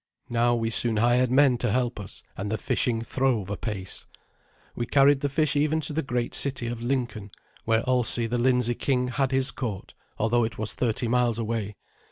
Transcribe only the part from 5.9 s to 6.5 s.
the great